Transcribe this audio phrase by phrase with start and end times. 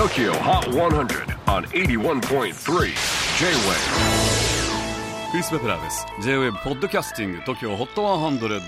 [0.00, 2.54] TOKYO HOT 100 on 81.3 J-WAVE
[5.30, 6.06] クリス・ベプラーです。
[6.22, 8.60] J-WAVE ポッドキャスティング TOKYO HOT 100、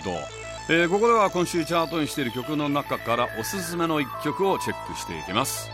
[0.69, 5.71] えー、ここでは今週チャートにしている曲の中からおすすめの一曲をチェックしていきます。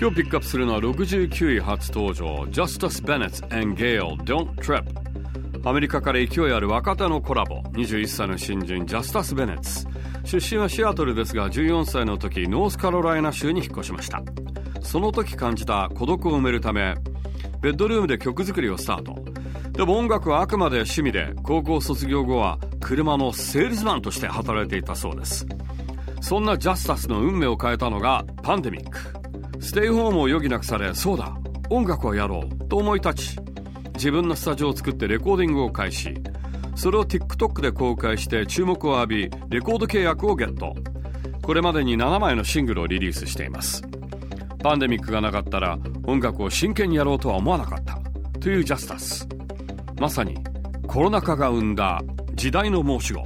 [0.00, 4.82] 今日ピックアップするのは69位初登場 Justice Bennett and Gale Don't Trip
[5.64, 7.62] アメリカから勢いある若手のコラボ。
[7.74, 9.86] 21歳の新人ジャスタス・ベネッツ
[10.24, 14.22] 出身はシアトルですが14歳の時ノースカロライナ州に引っ越しました。
[14.80, 16.94] その時感じた孤独を埋めるため
[17.60, 19.16] ベッドルームで曲作りをスタート。
[19.72, 25.46] でも音楽はあくまで趣味で高校卒業後は車のセールスマンとして働いていたそうです。
[26.20, 28.98] そんなジャスタスの運命を変えたのがパンデミック。
[29.60, 31.36] ステイホームを余儀なくされそうだ
[31.70, 33.38] 音楽をやろうと思い立ち
[33.94, 36.14] 自分のスタジオを作ってレコーディングを開始。
[36.74, 40.74] それを TikTok で公開して注目を浴びレコード契約をゲット。
[41.42, 43.82] これまでに7枚のシングルをリリースしています。
[44.62, 47.98] パンデミックがなかったら音楽を真剣にやろうとは思わなかった。
[48.38, 49.28] というジャスタス。
[50.00, 50.36] まさに
[50.86, 52.02] コロナ禍が生んだ
[52.34, 53.22] 時代の申し子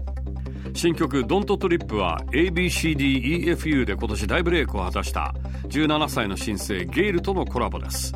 [0.75, 5.35] 新曲「Don't Trip」は ABCDEFU で今年大ブレイクを果たした
[5.69, 8.15] 17歳の新星ゲイルとのコラボです。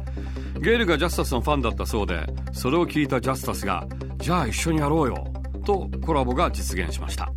[0.60, 3.86] ゲイルがジャスタスのファンだったそうでそれを聞いたジャスタスが
[4.19, 5.23] じゃあ一緒にやろうよ
[5.66, 7.31] とコラボが実現しました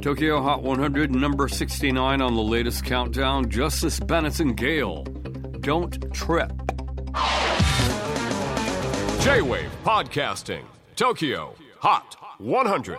[0.00, 5.04] Tokyo Hot 100 number 69 on the latest countdown Justice Bennett and Gale
[5.60, 6.50] Don't Trip
[9.20, 10.64] J-WAVE PODCASTING
[10.96, 12.98] TOKYO HOT 100